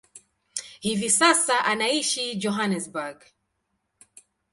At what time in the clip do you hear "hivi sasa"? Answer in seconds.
0.81-1.57